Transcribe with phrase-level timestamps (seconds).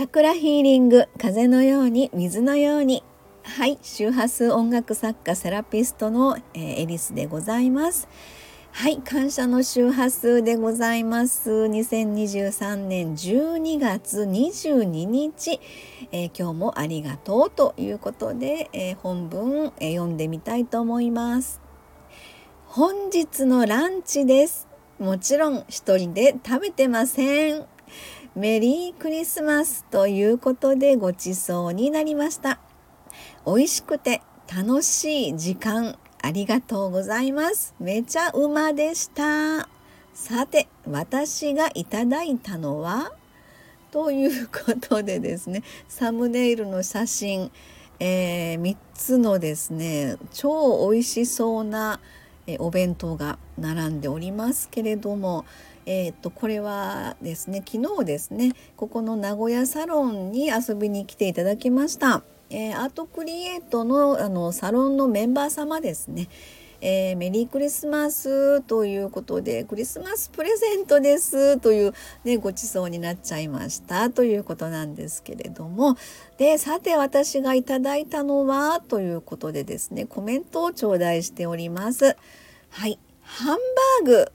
[0.00, 3.04] チャクラヒーリング風のように水のように。
[3.42, 8.08] はい周波数音楽作家セラピストの、えー、エリスでございます。
[8.72, 11.50] はい感謝の周波数でございます。
[11.50, 15.60] 2023年12月22日、
[16.12, 21.60] えー、今日もありがとうということで、えー、本文、え読んでみたいと思います。
[22.68, 24.66] 本日のランチです。
[24.98, 27.66] もちろん一人で食べてません。
[28.36, 32.60] メリークリスマスということでごちそうになりました。
[33.44, 34.22] 美味しくて
[34.56, 37.74] 楽しい時間ありがとうございます。
[37.80, 39.68] めちゃうまでした。
[40.14, 43.12] さて私がいただいたのは？
[43.90, 47.50] ということでですねサムネイルの写真、
[47.98, 51.98] えー、3つのですね超美味しそうな
[52.58, 55.44] お弁当が並んでおりますけれども、
[55.86, 66.28] えー、っとこれはですね昨日ですねここの名古屋サロンに遊びに来ていただきました、えー、アートクリエイトのあのサロンのメンバー様ですね。
[66.82, 71.92] えー、メリークリスマスということでクリスマスプレゼントですという、
[72.24, 75.96] ね、ごちそうになっちゃいましたということなんですけれども。
[76.38, 82.16] でさて私がいただいたのはということでですねコメントを頂戴しております。
[82.70, 82.98] はい。
[83.38, 83.58] ハン
[84.04, 84.32] バーグ。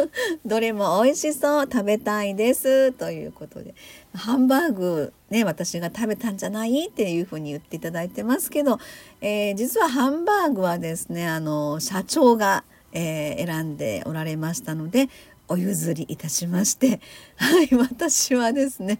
[0.46, 1.68] どれも美味しそう。
[1.70, 2.92] 食べたいです。
[2.92, 3.74] ということで。
[4.14, 6.88] ハンバーグね私が食べたんじゃない？
[6.88, 8.78] っていうふうに言っていただいてますけど、
[9.20, 15.08] えー、実はハンバーグはですねあの社長が、えー、選んでおられましたので
[15.48, 17.00] お譲りいたしまして。
[17.36, 18.98] はい私はですね、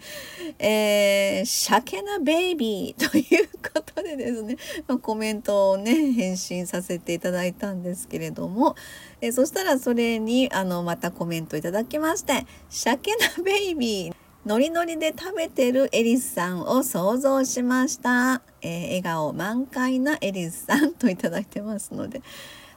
[0.58, 8.76] えー、鮭なベイビーということでですね、 まあ、コメントをね返信させていただいたんですけれども、
[9.20, 14.14] えー、そしたらそれにあのまたコメントいただきまして「鮭なベイビー」
[14.46, 22.22] ノリノリで食べてるエリスさんを想像しました、えー、笑顔満開なエリスさんといただいてますので。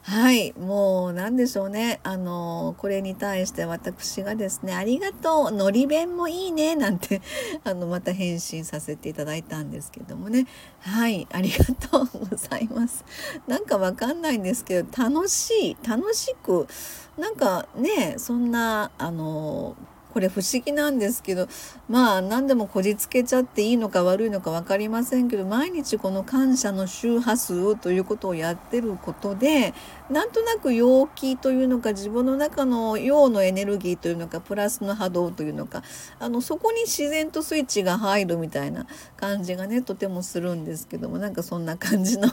[0.03, 1.99] はいもう何でしょうね。
[2.03, 7.21] あのこれに対して私がですね「ありがとうのり弁もいいね」なんて
[7.63, 10.47] あのまた返信させていただいたんですけどもね。
[10.79, 13.05] はいありがとうございます。
[13.47, 16.67] なんかわかんないんですけど楽しい楽しく
[17.17, 19.75] なんかねそんなあの
[20.11, 21.47] これ不思議なんですけど
[21.89, 29.73] まあ何でもこじつけちゃっていいのか悪いのか分かりませんけど毎日この感謝の周波数をということをやってることで
[30.09, 35.83] なんとなく陽気というのか自分の中の陽のエネルギーというのかプラスの波動というのか
[36.19, 42.29] あのそこに自然とスイッチが入るみたいな感じがねとてもするんですけどもなんかそんな感じの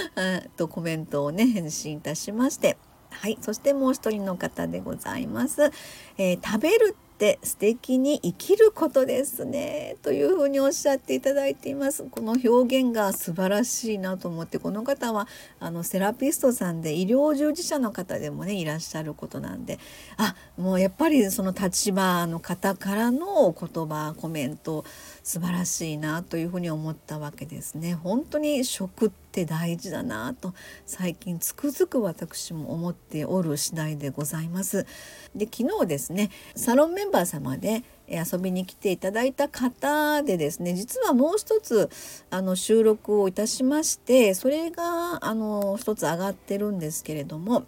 [0.56, 2.78] とコメントをね返信いたしまして。
[3.10, 5.72] はい、そしてもう一人の方でございます。
[6.18, 9.96] えー、食べるって素敵に生きることですね。
[10.02, 12.04] というふうにおっしゃっていただいています。
[12.04, 15.26] この表現が素晴らしいなと思ってこの方は
[15.58, 19.80] あのセラピストさんで医療従事者の方でもねいらっしゃることなんで
[20.16, 24.84] あもうやっぱりその立場の方からの言葉コメント
[25.28, 27.92] 素晴らしいなというふうに思ったわけですね。
[27.92, 30.54] 本当に食って大事だなと
[30.86, 34.86] 最近つくづく私も思っておる次第でございます。
[35.36, 41.90] で昨日ですねサロンメンバー様で遊びに来ていただいた方でですね実はもう一つ
[42.30, 47.66] あの収録をいたしましてそれがあの一つ上がってるんですけれども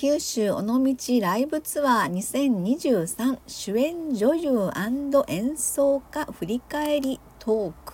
[0.00, 4.70] 九州尾道ライブツアー2023主演女優
[5.28, 7.92] 演奏家振り返りトーク。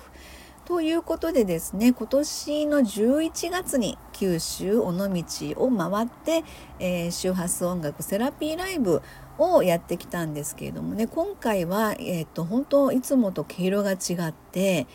[0.64, 5.24] ということでですね今年の11月に九州尾道
[5.56, 6.44] を回って、
[6.78, 9.02] えー、周波数音楽セラピーライブ
[9.36, 14.86] をやってきたんですけれどもね今回は、えーと、本当いつもと毛色が違って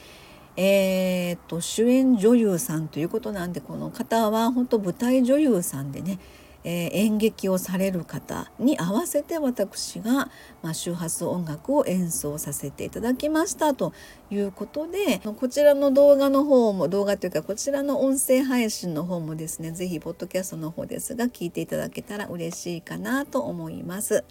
[0.55, 6.19] えーと主演女優さんということなんでこの方は本当舞台女優さんでね
[6.63, 10.29] えー、演劇をされる方に合わせて私が、
[10.61, 13.93] まあ、周波数音楽を演奏させていただきましたと
[14.29, 24.23] いうことでこちらの動画の方も動画というかこちらの音声配信の方もですね是非ポッドキャストの方ですが聞いていただけたら嬉しいかなと思います。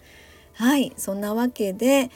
[0.53, 2.11] はいそんなわけで、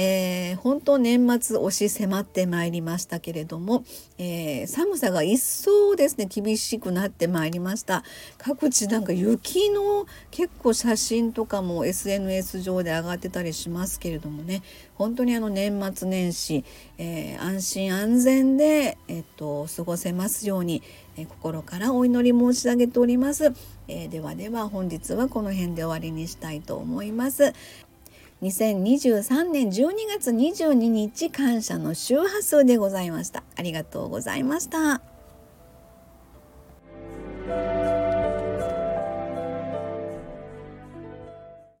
[0.00, 3.82] えー、本当年末押し迫ってまいりましたけれども、
[4.16, 8.04] えー、寒さが一層ですね厳しくなってまいりました。
[8.38, 14.62] 各地なんか雪の結構写真とかも SNS 上で上がってたりしますけれどもね
[14.94, 16.64] 本当にあの年末年始、
[16.96, 20.80] えー、安心安全で、えっと過ごせますように、
[21.16, 23.52] え心からお祈り申し上げております、
[23.88, 27.52] えではでは本日はこの辺で終わりにしたいと思います。
[28.42, 33.42] 2023年12月22日感謝の周波数でございました。
[33.56, 35.07] ありがとうございました。